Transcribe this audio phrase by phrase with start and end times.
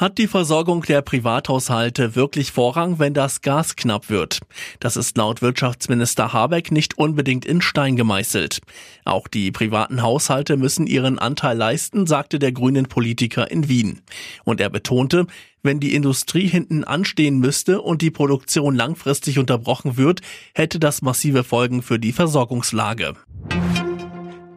[0.00, 4.40] Hat die Versorgung der Privathaushalte wirklich Vorrang, wenn das Gas knapp wird?
[4.78, 8.62] Das ist laut Wirtschaftsminister Habeck nicht unbedingt in Stein gemeißelt.
[9.04, 14.00] Auch die privaten Haushalte müssen ihren Anteil leisten, sagte der grünen Politiker in Wien.
[14.44, 15.26] Und er betonte,
[15.62, 20.22] wenn die Industrie hinten anstehen müsste und die Produktion langfristig unterbrochen wird,
[20.54, 23.16] hätte das massive Folgen für die Versorgungslage.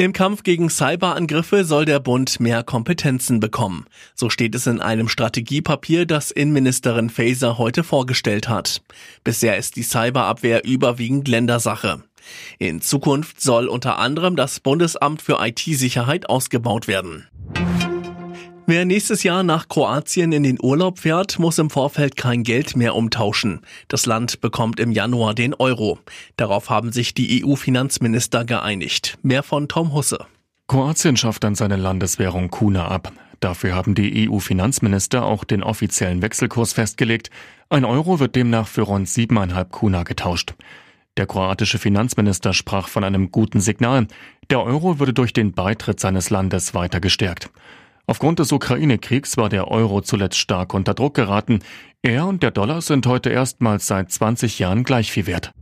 [0.00, 3.84] Im Kampf gegen Cyberangriffe soll der Bund mehr Kompetenzen bekommen.
[4.14, 8.80] So steht es in einem Strategiepapier, das Innenministerin Faeser heute vorgestellt hat.
[9.24, 12.02] Bisher ist die Cyberabwehr überwiegend Ländersache.
[12.58, 17.26] In Zukunft soll unter anderem das Bundesamt für IT-Sicherheit ausgebaut werden.
[18.70, 22.94] Wer nächstes Jahr nach Kroatien in den Urlaub fährt, muss im Vorfeld kein Geld mehr
[22.94, 23.62] umtauschen.
[23.88, 25.98] Das Land bekommt im Januar den Euro.
[26.36, 29.18] Darauf haben sich die EU-Finanzminister geeinigt.
[29.22, 30.24] Mehr von Tom Husse.
[30.68, 33.12] Kroatien schafft dann seine Landeswährung Kuna ab.
[33.40, 37.30] Dafür haben die EU-Finanzminister auch den offiziellen Wechselkurs festgelegt.
[37.70, 40.54] Ein Euro wird demnach für rund siebeneinhalb Kuna getauscht.
[41.16, 44.06] Der kroatische Finanzminister sprach von einem guten Signal.
[44.48, 47.50] Der Euro würde durch den Beitritt seines Landes weiter gestärkt.
[48.10, 51.60] Aufgrund des Ukraine-Kriegs war der Euro zuletzt stark unter Druck geraten.
[52.02, 55.52] Er und der Dollar sind heute erstmals seit 20 Jahren gleich viel wert.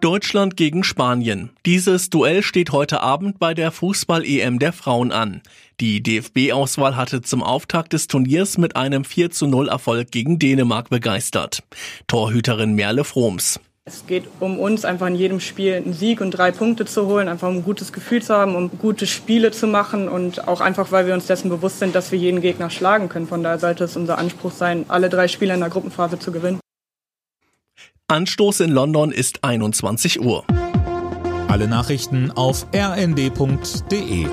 [0.00, 1.50] Deutschland gegen Spanien.
[1.64, 5.42] Dieses Duell steht heute Abend bei der Fußball-EM der Frauen an.
[5.78, 10.90] Die DFB-Auswahl hatte zum Auftakt des Turniers mit einem 4 zu 0 Erfolg gegen Dänemark
[10.90, 11.62] begeistert.
[12.08, 13.60] Torhüterin Merle Froms.
[13.84, 17.26] Es geht um uns, einfach in jedem Spiel einen Sieg und drei Punkte zu holen,
[17.26, 20.92] einfach um ein gutes Gefühl zu haben, um gute Spiele zu machen und auch einfach,
[20.92, 23.26] weil wir uns dessen bewusst sind, dass wir jeden Gegner schlagen können.
[23.26, 26.60] Von daher sollte es unser Anspruch sein, alle drei Spiele in der Gruppenphase zu gewinnen.
[28.06, 30.44] Anstoß in London ist 21 Uhr.
[31.48, 34.26] Alle Nachrichten auf rnd.de